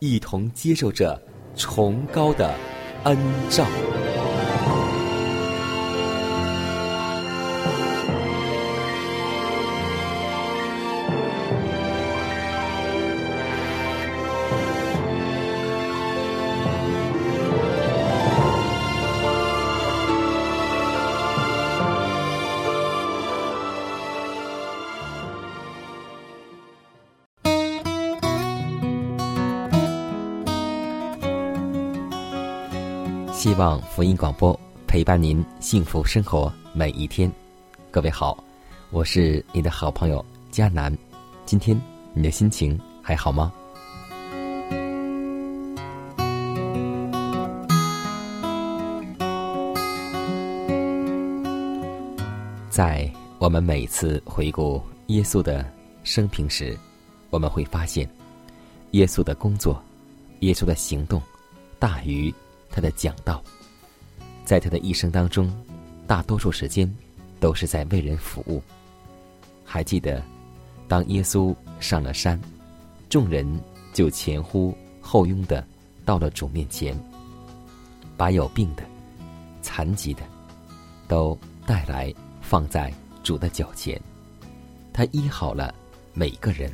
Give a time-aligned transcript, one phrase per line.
[0.00, 1.20] 一同接受着
[1.54, 2.54] 崇高的
[3.04, 3.16] 恩
[3.50, 3.66] 照。
[33.60, 37.30] 望福音广播陪伴您幸福生活每一天。
[37.90, 38.42] 各位好，
[38.88, 40.96] 我是你的好朋友佳南。
[41.44, 41.78] 今天
[42.14, 43.52] 你的心情还好吗？
[52.70, 55.70] 在我们每次回顾耶稣的
[56.02, 56.74] 生平时，
[57.28, 58.08] 我们会发现，
[58.92, 59.78] 耶稣的工作、
[60.38, 61.20] 耶稣的行动，
[61.78, 62.34] 大于
[62.70, 63.44] 他的讲道。
[64.50, 65.48] 在他的一生当中，
[66.08, 66.92] 大多数时间
[67.38, 68.60] 都是在为人服务。
[69.64, 70.20] 还记得，
[70.88, 72.36] 当耶稣上了山，
[73.08, 73.46] 众人
[73.92, 75.64] 就前呼后拥的
[76.04, 76.98] 到了主面前，
[78.16, 78.82] 把有病的、
[79.62, 80.24] 残疾的
[81.06, 84.02] 都带来放在主的脚前。
[84.92, 85.72] 他医好了
[86.12, 86.68] 每个人。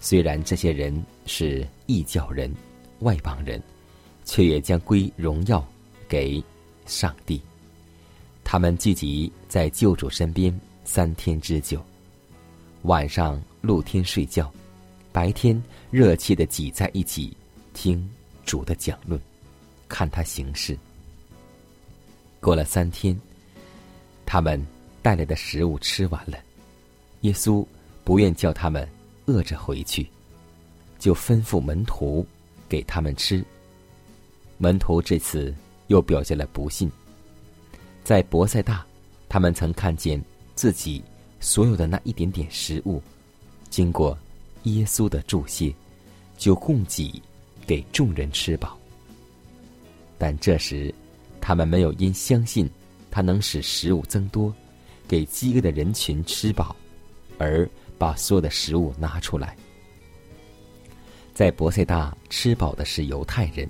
[0.00, 2.50] 虽然这些人是异教人、
[3.00, 3.62] 外邦人，
[4.24, 5.62] 却也将归荣耀
[6.08, 6.42] 给
[6.86, 7.40] 上帝。
[8.42, 11.82] 他们聚集在救主身边三天之久，
[12.82, 14.52] 晚上露天睡觉，
[15.12, 17.34] 白天热切的挤在一起
[17.72, 18.08] 听
[18.44, 19.20] 主的讲论，
[19.88, 20.78] 看他行事。
[22.38, 23.18] 过了三天，
[24.26, 24.62] 他们
[25.00, 26.38] 带来的食物吃完了，
[27.22, 27.66] 耶稣
[28.04, 28.86] 不愿叫他们
[29.24, 30.06] 饿着回去，
[30.98, 32.26] 就吩咐门徒
[32.68, 33.42] 给他们吃。
[34.58, 35.52] 门徒这次
[35.86, 36.90] 又表现了不信。
[38.02, 38.84] 在博塞大，
[39.28, 40.22] 他们曾看见
[40.54, 41.02] 自己
[41.40, 43.02] 所有的那一点点食物，
[43.70, 44.16] 经过
[44.64, 45.74] 耶稣的注谢，
[46.36, 47.22] 就供给
[47.66, 48.78] 给众人吃饱。
[50.18, 50.94] 但这时，
[51.40, 52.68] 他们没有因相信
[53.10, 54.54] 他能使食物增多，
[55.08, 56.74] 给饥饿的人群吃饱，
[57.38, 57.68] 而
[57.98, 59.56] 把所有的食物拿出来。
[61.32, 63.68] 在博塞大吃饱的是犹太人，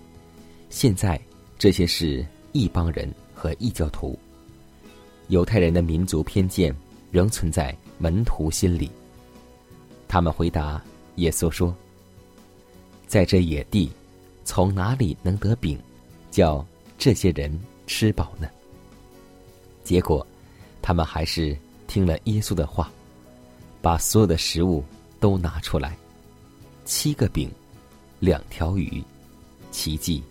[0.68, 1.20] 现在
[1.64, 4.18] 这些是异邦人和异教徒。
[5.28, 6.76] 犹太人的民族偏见
[7.10, 8.90] 仍存在门徒心里。
[10.06, 10.78] 他们回答
[11.14, 11.74] 耶稣说
[13.08, 13.90] ：“在这野地，
[14.44, 15.78] 从哪里能得饼，
[16.30, 16.62] 叫
[16.98, 18.46] 这些人吃饱呢？”
[19.84, 20.26] 结果，
[20.82, 22.92] 他们还是听了耶稣的话，
[23.80, 24.84] 把所有的食物
[25.18, 25.96] 都拿出来，
[26.84, 27.50] 七个饼，
[28.20, 29.02] 两条鱼，
[29.70, 30.22] 奇迹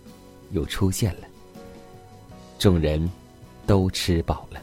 [0.54, 1.26] 又出现了。
[2.58, 3.10] 众人
[3.66, 4.58] 都吃饱了。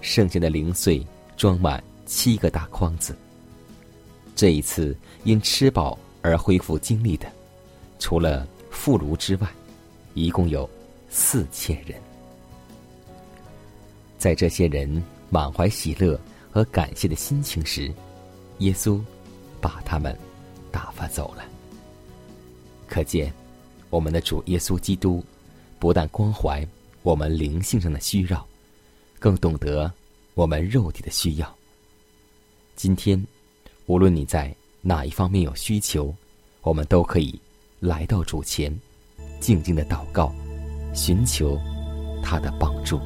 [0.00, 1.04] 剩下的零碎
[1.36, 3.14] 装满七个大筐子。
[4.36, 7.26] 这一次因吃饱而恢复精力的，
[7.98, 9.48] 除了妇孺之外，
[10.14, 10.70] 一共有
[11.10, 12.00] 四千人。
[14.18, 16.18] 在这些人满怀喜乐
[16.52, 17.92] 和感谢的心情时，
[18.58, 19.00] 耶稣
[19.60, 20.16] 把他们
[20.70, 21.42] 打发走了。
[22.86, 23.32] 可见，
[23.90, 25.24] 我们的主耶稣基督
[25.78, 26.66] 不但关怀
[27.02, 28.46] 我们灵性上的需要。
[29.18, 29.92] 更懂得
[30.34, 31.56] 我们肉体的需要。
[32.76, 33.20] 今天，
[33.86, 36.14] 无论你在哪一方面有需求，
[36.62, 37.40] 我们都可以
[37.80, 38.72] 来到主前，
[39.40, 40.32] 静静的祷告，
[40.94, 41.58] 寻求
[42.22, 43.00] 他的帮助。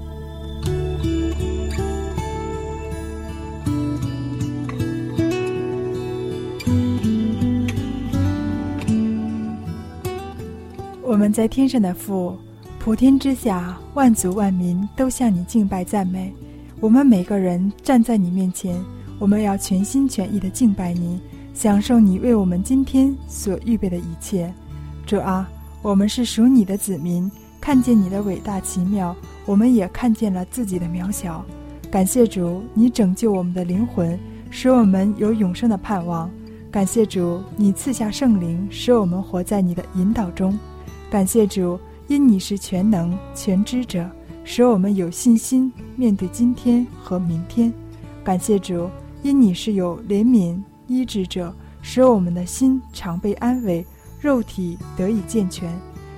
[11.22, 12.36] 我们在天上的父，
[12.80, 16.34] 普天之下万族万民都向你敬拜赞美。
[16.80, 18.76] 我们每个人站在你面前，
[19.20, 21.20] 我们要全心全意的敬拜你，
[21.54, 24.52] 享受你为我们今天所预备的一切。
[25.06, 25.48] 主啊，
[25.80, 27.30] 我们是属你的子民，
[27.60, 29.14] 看见你的伟大奇妙，
[29.46, 31.44] 我们也看见了自己的渺小。
[31.88, 34.18] 感谢主，你拯救我们的灵魂，
[34.50, 36.28] 使我们有永生的盼望。
[36.68, 40.58] 感谢主，你赐下圣灵，使我们活在你的引导中。
[41.12, 41.78] 感谢主，
[42.08, 44.10] 因你是全能全知者，
[44.44, 47.70] 使我们有信心面对今天和明天。
[48.24, 48.88] 感谢主，
[49.22, 53.84] 因你是有怜悯医治者，使我们的心常被安慰，
[54.22, 55.70] 肉体得以健全。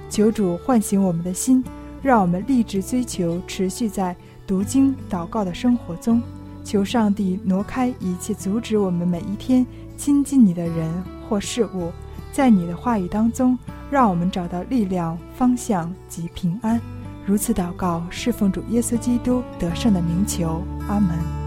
[0.08, 1.64] 求主唤醒我们的心，
[2.00, 4.14] 让我们立志追求，持续在
[4.46, 6.22] 读经祷告的生活中。
[6.62, 9.66] 求上帝挪开一切阻止我们每一天。
[9.96, 10.88] 亲近你的人
[11.28, 11.90] 或事物，
[12.32, 13.58] 在你的话语当中，
[13.94, 16.80] 让我们找到力量、方向及平安。
[17.24, 21.43] 如此祷告，侍奉主耶稣基督得胜的名求，阿门。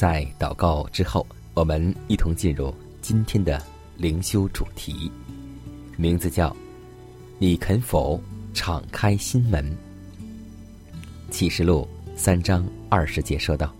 [0.00, 3.62] 在祷告之后，我们一同进入今天的
[3.98, 5.12] 灵修主题，
[5.98, 6.56] 名字叫
[7.38, 8.18] “你肯否
[8.54, 9.76] 敞开心门”。
[11.30, 11.86] 启示录
[12.16, 13.70] 三章二十节说道：“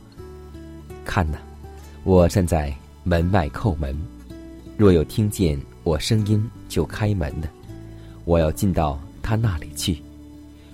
[1.06, 1.38] 看呐，
[2.04, 2.70] 我站在
[3.02, 3.98] 门外叩门，
[4.76, 7.48] 若有听见我声音就开门的，
[8.26, 10.02] 我要进到他那里去，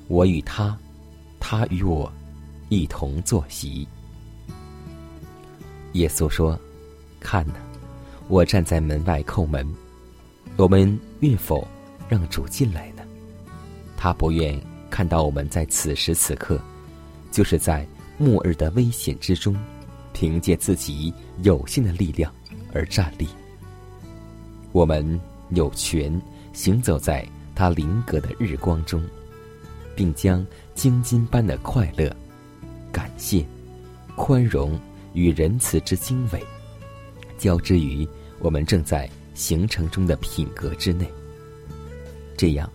[0.08, 0.76] 我与他，
[1.38, 2.12] 他与我
[2.68, 3.86] 一同坐席。”
[5.96, 6.58] 耶稣说
[7.20, 7.54] ：“看呐，
[8.28, 9.66] 我站在门外叩门。
[10.56, 11.66] 我们愿否
[12.08, 13.02] 让主进来呢？
[13.96, 14.60] 他不愿
[14.90, 16.60] 看到我们在此时此刻，
[17.30, 17.86] 就是在
[18.18, 19.56] 末日的危险之中，
[20.12, 21.12] 凭借自己
[21.42, 22.32] 有限的力量
[22.72, 23.26] 而站立。
[24.72, 25.18] 我们
[25.50, 26.20] 有权
[26.52, 29.02] 行走在他灵格的日光中，
[29.94, 32.14] 并将精金般的快乐、
[32.92, 33.44] 感谢、
[34.14, 34.78] 宽容。”
[35.16, 36.44] 与仁慈之经纬
[37.38, 38.06] 交织于
[38.38, 41.10] 我们正在形成中的品格之内，
[42.36, 42.70] 这样，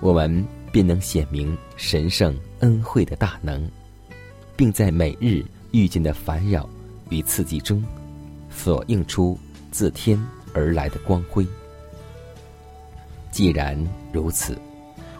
[0.00, 3.68] 我们便能显明神圣恩惠的大能，
[4.56, 6.68] 并在每日遇见的烦扰
[7.08, 7.84] 与刺激中，
[8.50, 9.36] 所映出
[9.72, 10.16] 自天
[10.54, 11.44] 而来的光辉。
[13.32, 13.76] 既然
[14.12, 14.56] 如此，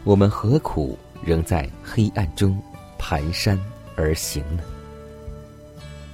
[0.04, 2.62] 我们何苦仍在黑暗中
[2.96, 3.58] 蹒跚
[3.96, 4.62] 而行呢？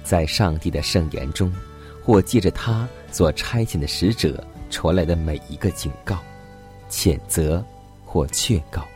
[0.07, 1.51] 在上帝的圣言中，
[2.01, 6.17] 或借着他所差遣的使者传来的每一个警告、
[6.89, 7.61] 谴责
[8.05, 8.87] 或劝告，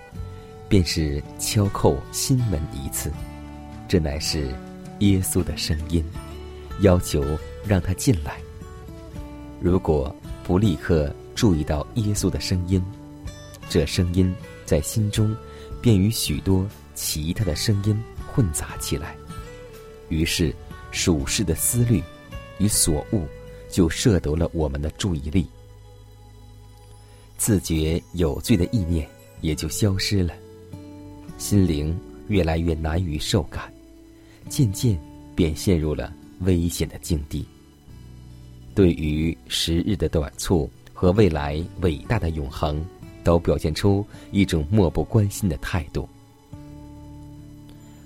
[0.70, 3.12] 便是敲叩心门一次。
[3.90, 4.56] 这乃是
[5.00, 6.02] 耶稣的声音，
[6.80, 7.22] 要求
[7.68, 8.38] 让他进来。
[9.60, 10.16] 如果
[10.46, 12.82] 不立刻注意到耶稣的声音，
[13.68, 14.34] 这声音
[14.66, 15.36] 在心中
[15.82, 16.66] 便与许多
[16.96, 18.02] 其他的声音
[18.34, 19.14] 混杂起来，
[20.08, 20.56] 于是。
[20.92, 22.04] 属世的思虑
[22.60, 23.26] 与所悟，
[23.70, 25.48] 就摄得了我们的注意力。
[27.38, 29.10] 自觉有罪的意念
[29.42, 30.34] 也就消失了，
[31.38, 33.74] 心灵越来越难于受感，
[34.48, 35.00] 渐渐
[35.34, 37.44] 便陷入了危险的境地。
[38.76, 42.86] 对于时日的短促和未来伟大的永恒，
[43.24, 46.08] 都表现出一种漠不关心的态度。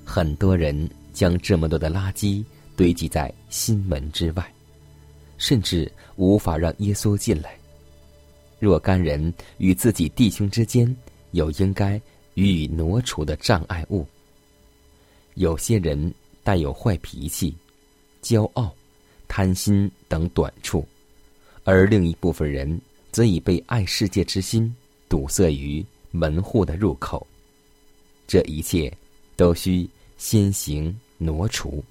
[0.06, 2.44] 很多人将这么多的垃圾。
[2.75, 4.53] 堆积在心门之外，
[5.38, 7.58] 甚至无法让耶稣进来。
[8.60, 10.96] 若干人与自己弟兄之间
[11.32, 12.00] 有应该
[12.36, 14.05] 予以挪除的障碍物，
[15.36, 16.13] 有些人
[16.44, 17.55] 带有坏脾气、
[18.22, 18.74] 骄傲、
[19.27, 20.88] 贪心等短处，
[21.63, 22.79] 而另一部分人
[23.12, 24.74] 则已被爱世界之心
[25.10, 27.25] 堵塞于门户的入口。
[28.25, 28.91] 这一切
[29.36, 31.84] 都需先行挪除。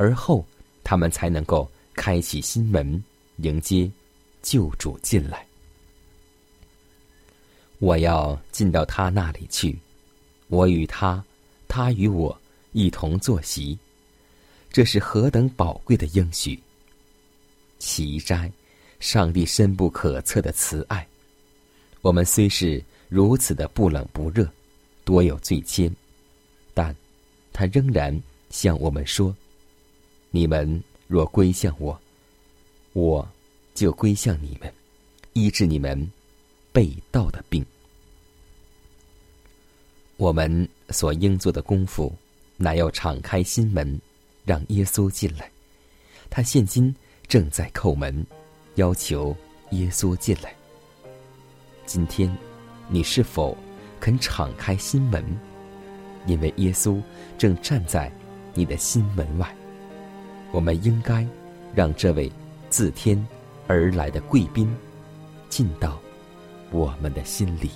[0.00, 0.42] 而后，
[0.82, 3.04] 他们才能够开启心门，
[3.36, 3.88] 迎接
[4.40, 5.46] 救主进来。
[7.80, 9.78] 我要进到他那里去，
[10.48, 11.22] 我与他，
[11.68, 12.34] 他与我
[12.72, 13.78] 一同坐席。
[14.72, 16.58] 这是何等宝贵的应许！
[17.78, 18.50] 奇哉，
[19.00, 21.06] 上帝深不可测的慈爱！
[22.00, 24.48] 我们虽是如此的不冷不热，
[25.04, 25.92] 多有罪愆，
[26.72, 26.96] 但
[27.52, 29.36] 他仍然向我们说
[30.30, 31.98] ：“你们若归向我，
[32.92, 33.26] 我
[33.74, 34.72] 就归向你们，
[35.32, 36.10] 医治你们
[36.72, 37.64] 被盗的病。”
[40.16, 42.12] 我们所应做的功夫，
[42.56, 43.98] 乃要敞开心门，
[44.44, 45.50] 让耶稣进来。
[46.28, 46.94] 他现今
[47.26, 48.24] 正在叩门，
[48.74, 49.34] 要求
[49.70, 50.54] 耶稣进来。
[51.86, 52.34] 今天，
[52.88, 53.56] 你是否
[53.98, 55.24] 肯敞开心门？
[56.26, 57.02] 因为耶稣
[57.38, 58.12] 正站在
[58.54, 59.56] 你的心门外。
[60.52, 61.26] 我们应该
[61.74, 62.30] 让这位
[62.68, 63.26] 自天
[63.66, 64.68] 而来的贵宾
[65.48, 65.98] 进到
[66.70, 67.70] 我们的心里。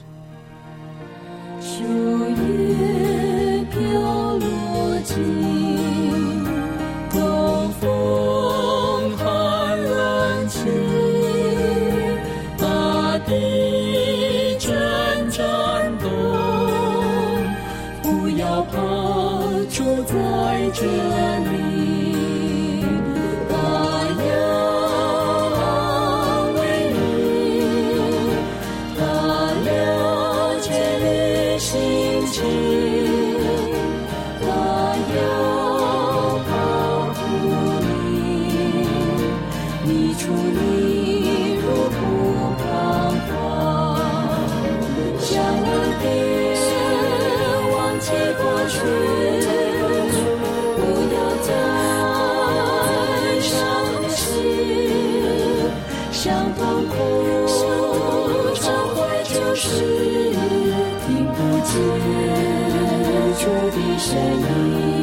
[64.05, 64.94] 身影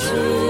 [0.00, 0.49] true.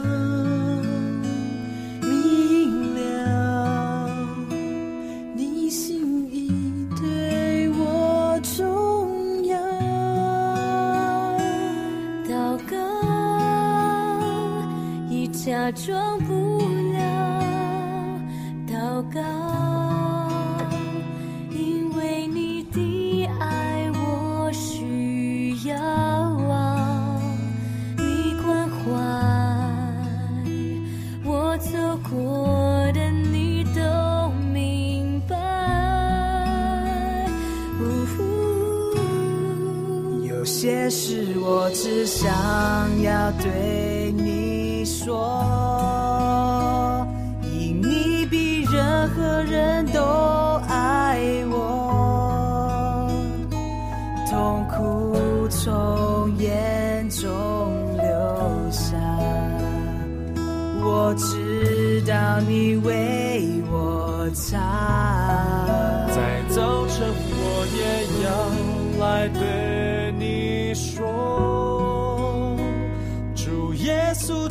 [15.71, 16.20] 装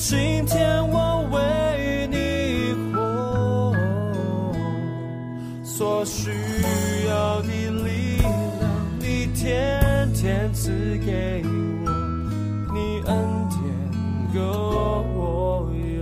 [0.03, 3.77] 今天我为你活，
[5.63, 6.31] 所需
[7.07, 7.49] 要的
[7.85, 8.33] 力量，
[8.99, 10.71] 你天天赐
[11.05, 11.91] 给我，
[12.73, 13.15] 你恩
[13.51, 13.61] 典
[14.35, 14.41] 够
[15.15, 16.01] 我用。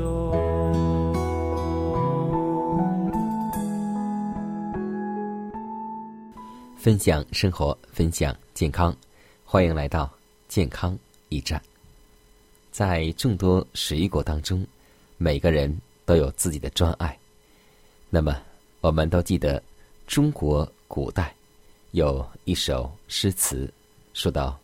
[6.77, 8.95] 分享生活，分享健康，
[9.45, 10.09] 欢迎来到
[10.47, 10.97] 健康
[11.31, 11.61] 驿站。
[12.79, 14.65] 在众多水果当中，
[15.17, 17.19] 每个人都有自己的专爱。
[18.09, 18.41] 那么，
[18.81, 19.61] 我们都记得
[20.07, 21.35] 中国古代
[21.91, 23.69] 有一首诗词，
[24.15, 24.57] 说道：“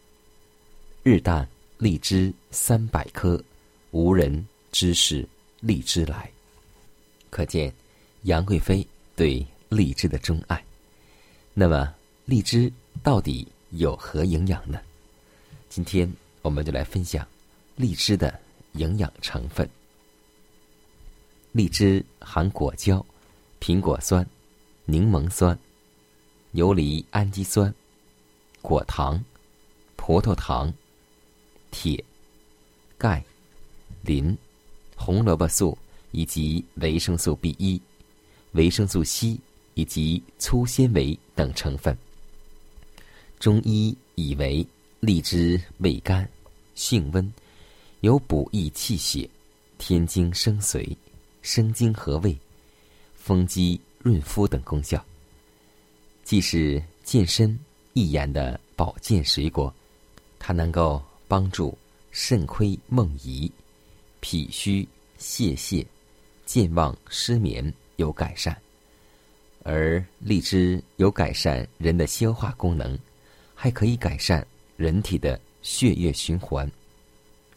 [1.02, 1.44] 日啖
[1.76, 3.42] 荔枝三百颗，
[3.90, 6.30] 无人知是荔枝来。”
[7.30, 7.74] 可见
[8.22, 10.64] 杨贵妃对荔枝的钟爱。
[11.52, 11.92] 那么，
[12.26, 12.72] 荔枝
[13.02, 14.80] 到底有何营养呢？
[15.68, 16.08] 今天
[16.42, 17.26] 我们就来分享
[17.76, 18.38] 荔枝的
[18.72, 19.68] 营养成分。
[21.52, 23.04] 荔枝含果胶、
[23.60, 24.26] 苹果酸、
[24.84, 25.56] 柠檬酸、
[26.52, 27.72] 游离氨基酸、
[28.60, 29.22] 果糖、
[29.96, 30.72] 葡萄糖、
[31.70, 32.02] 铁、
[32.98, 33.24] 钙、
[34.02, 34.36] 磷、
[34.96, 35.76] 红萝卜素
[36.10, 37.80] 以及维生素 B 一、
[38.52, 39.38] 维生素 C
[39.74, 41.96] 以及粗纤维等成分。
[43.38, 44.66] 中医以为
[45.00, 46.28] 荔枝味甘、
[46.74, 47.32] 性温，
[48.04, 49.26] 有补益气血、
[49.78, 50.94] 添精生髓、
[51.40, 52.38] 生津和胃、
[53.14, 55.02] 丰肌润肤等功效，
[56.22, 57.58] 既是健身
[57.94, 59.74] 益眼的保健水果，
[60.38, 61.76] 它能够帮助
[62.10, 63.50] 肾亏梦遗、
[64.20, 64.86] 脾虚
[65.16, 65.82] 泄泻、
[66.44, 68.54] 健忘失眠有改善。
[69.62, 72.98] 而荔枝有改善人的消化功能，
[73.54, 76.70] 还可以改善人体的血液循环，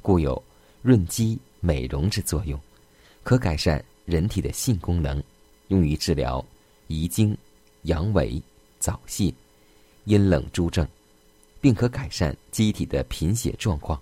[0.08, 0.42] 故有
[0.82, 2.58] 润肌美容之作用，
[3.24, 5.22] 可改善人体的性功能，
[5.68, 6.42] 用于治疗
[6.88, 7.38] 遗精、
[7.82, 8.42] 阳痿、
[8.80, 9.34] 早泄、
[10.06, 10.88] 阴冷诸症，
[11.60, 14.02] 并可改善机体的贫血状况，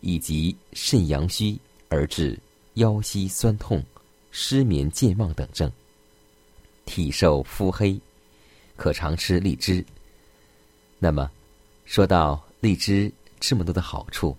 [0.00, 1.58] 以及肾阳虚
[1.90, 2.38] 而致
[2.76, 3.84] 腰膝酸痛、
[4.30, 5.70] 失眠健忘等症。
[6.86, 8.00] 体瘦肤黑，
[8.76, 9.84] 可常吃荔枝。
[10.98, 11.30] 那么，
[11.84, 14.34] 说到荔枝这么多的好处，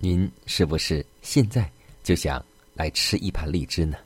[0.00, 1.68] 您是不是现在
[2.04, 3.98] 就想来吃一盘荔枝呢？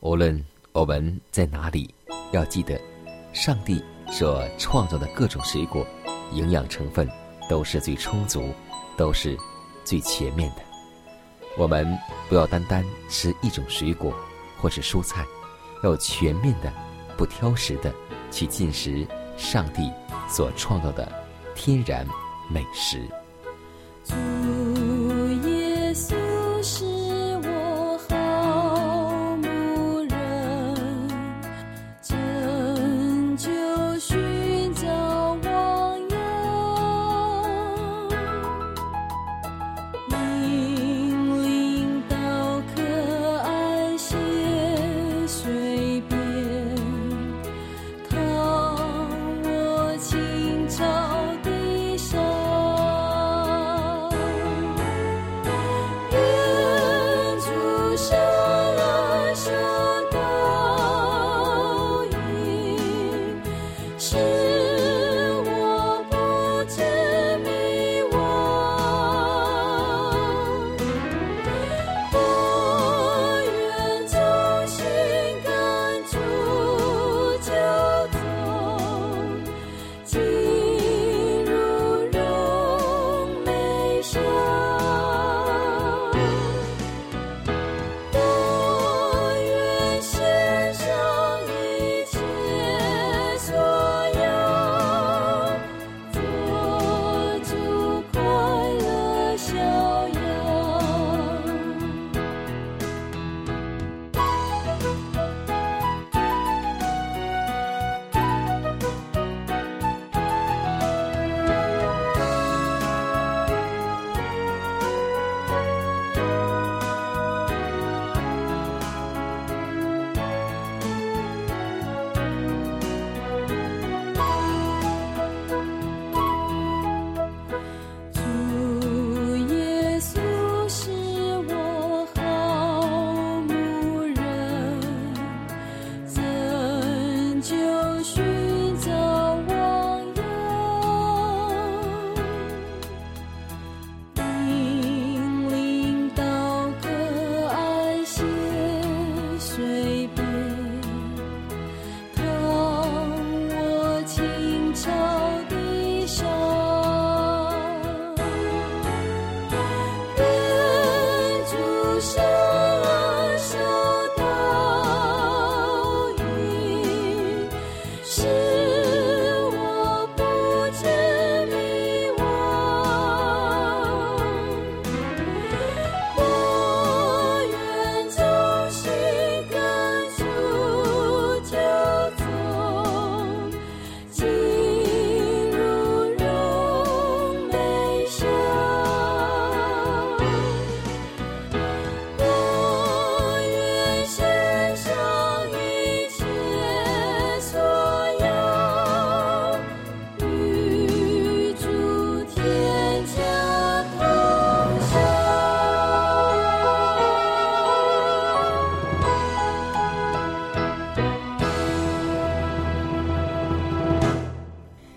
[0.00, 1.92] 无论我们在哪里，
[2.32, 2.78] 要记得，
[3.32, 5.86] 上帝所创造的各种水果，
[6.32, 7.08] 营养成分
[7.48, 8.52] 都是最充足，
[8.94, 9.34] 都是
[9.82, 10.62] 最全面的。
[11.56, 11.86] 我们
[12.28, 14.14] 不要单单吃一种水果
[14.58, 15.24] 或是蔬菜。
[15.82, 16.72] 要全面的、
[17.16, 17.92] 不挑食的
[18.30, 19.04] 去进食
[19.36, 19.90] 上帝
[20.28, 21.10] 所创造的
[21.56, 22.06] 天然
[22.48, 23.02] 美食。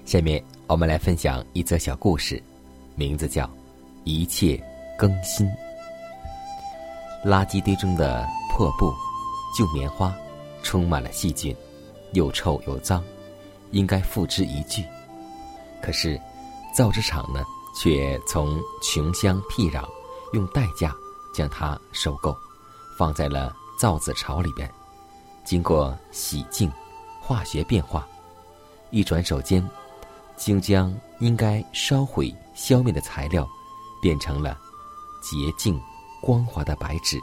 [0.06, 2.42] 下面我们来分享一则小故事，
[2.94, 3.46] 名字叫
[4.04, 4.64] 《一切
[4.96, 5.48] 更新》。
[7.26, 8.94] 垃圾堆中的破布、
[9.58, 10.16] 旧棉花，
[10.62, 11.56] 充满了细菌，
[12.14, 13.04] 又臭又脏，
[13.72, 14.86] 应该付之一炬。
[15.82, 16.22] 可是，
[16.72, 17.44] 造纸厂呢，
[17.76, 19.84] 却从穷乡僻壤
[20.34, 20.96] 用代价
[21.34, 22.38] 将它收购，
[22.96, 24.72] 放在了造纸槽里边，
[25.44, 26.72] 经过洗净、
[27.20, 28.08] 化学变化，
[28.92, 29.68] 一转手间。
[30.38, 33.48] 竟将应该烧毁、消灭的材料，
[34.02, 34.60] 变成了
[35.22, 35.82] 洁净、
[36.22, 37.20] 光滑的白纸。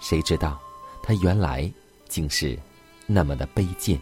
[0.00, 0.60] 谁知道，
[1.02, 1.72] 他原来
[2.08, 2.58] 竟是
[3.06, 4.00] 那么的卑贱、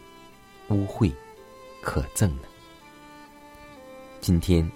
[0.68, 1.12] 污秽、
[1.82, 2.48] 可憎呢？
[4.20, 4.70] 今天，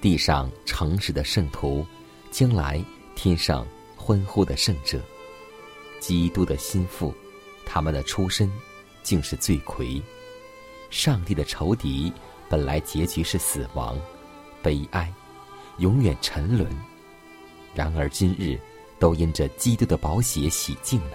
[0.00, 1.84] 地上诚实的圣徒，
[2.30, 2.82] 将来
[3.14, 5.00] 天上欢呼的圣者，
[6.00, 7.12] 基督的心腹，
[7.66, 8.50] 他们的出身
[9.02, 10.00] 竟是罪魁，
[10.90, 12.12] 上帝的仇敌。
[12.48, 13.98] 本来结局是死亡、
[14.62, 15.12] 悲哀、
[15.78, 16.66] 永远沉沦，
[17.74, 18.58] 然而今日
[18.98, 21.12] 都因着基督的宝血洗净了、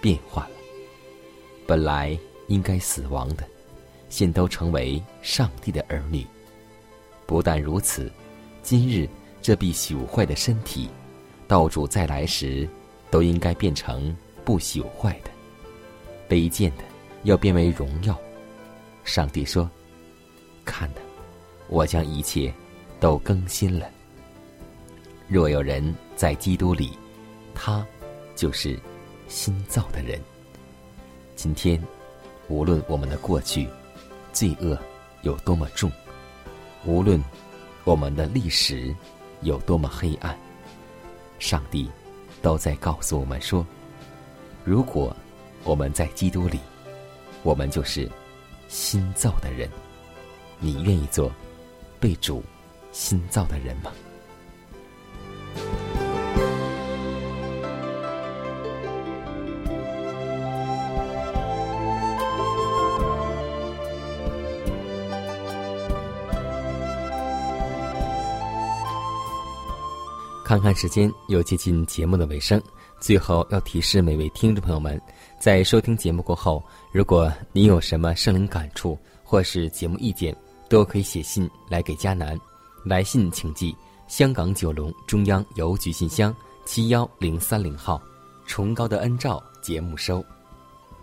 [0.00, 0.50] 变化了。
[1.66, 3.44] 本来应该死亡的，
[4.08, 6.26] 现都成为上帝的儿女。
[7.26, 8.10] 不但如此，
[8.60, 9.08] 今日
[9.40, 10.90] 这必朽坏的身体，
[11.46, 12.68] 道主再来时，
[13.08, 15.30] 都应该变成不朽坏的、
[16.28, 16.82] 卑贱的，
[17.22, 18.18] 要变为荣耀。
[19.04, 19.70] 上帝说。
[20.70, 21.00] 看的，
[21.66, 22.54] 我将一切
[23.00, 23.90] 都更新了。
[25.26, 26.96] 若有人在基督里，
[27.52, 27.84] 他
[28.36, 28.78] 就是
[29.26, 30.20] 新造的人。
[31.34, 31.82] 今天，
[32.46, 33.68] 无论我们的过去
[34.32, 34.78] 罪恶
[35.22, 35.90] 有多么重，
[36.84, 37.20] 无论
[37.82, 38.94] 我们的历史
[39.40, 40.38] 有多么黑暗，
[41.40, 41.90] 上帝
[42.40, 43.66] 都在告诉我们说：
[44.64, 45.16] 如果
[45.64, 46.60] 我们在基督里，
[47.42, 48.08] 我们就是
[48.68, 49.68] 新造的人。
[50.60, 51.32] 你愿意做
[51.98, 52.42] 被主
[52.92, 53.90] 新造的人吗？
[70.44, 72.60] 看看时间，又接近节目的尾声。
[72.98, 75.00] 最后要提示每位听众朋友们，
[75.38, 80.36] 在收听节目过后，如果你有什么生灵感触或是节目意见，
[80.70, 82.38] 都可以写信来给迦南，
[82.84, 88.00] 来信请寄香港九龙中央邮局信箱七幺零三零号，
[88.46, 90.24] 崇高的恩照节目收，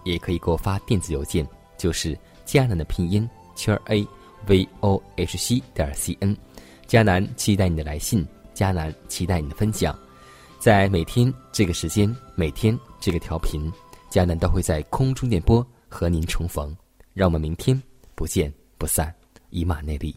[0.06, 1.46] 也可以给我发电子邮件，
[1.78, 4.08] 就是迦南的拼音圈 a
[4.48, 6.36] v o h c 点 c n，
[6.88, 8.26] 迦南期待你的来信，
[8.56, 9.94] 迦南期待你的分享，
[10.60, 13.70] 在每天这个时间，每天这个调频，
[14.10, 16.74] 迦南都会在空中电波和您重逢，
[17.14, 17.82] 让我们明天
[18.16, 19.14] 不见不散。
[19.50, 20.16] 以马内利。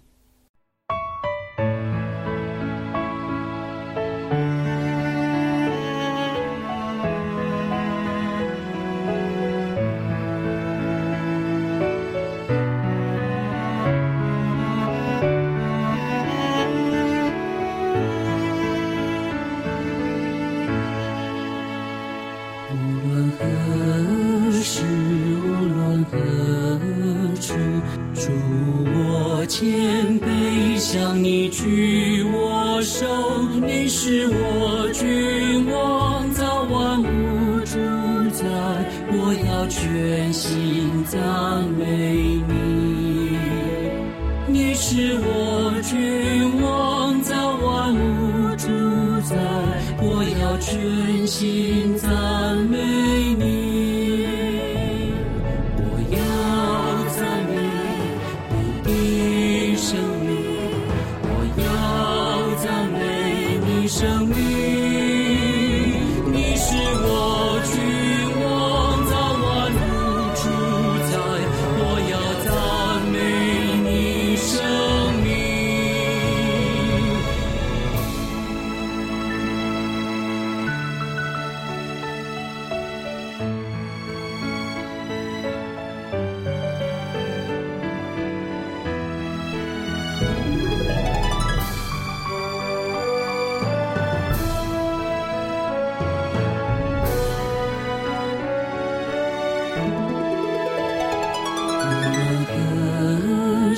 [49.99, 53.70] 我要全心赞美你。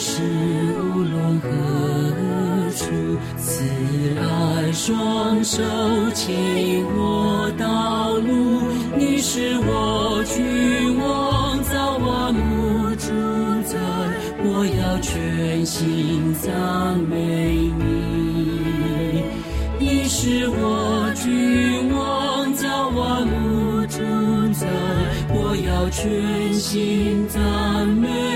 [0.04, 0.20] 是
[0.80, 1.48] 无论何
[2.72, 2.86] 处
[3.36, 3.62] 慈
[4.18, 5.62] 爱双手
[6.12, 8.62] 请我道路
[8.96, 13.06] 你是我君王早晚母主
[13.62, 13.78] 宰
[14.42, 19.22] 我要全心赞美你。
[19.78, 23.98] 你是我君王早晚母主
[24.52, 24.66] 宰
[25.28, 28.31] 我要全心赞美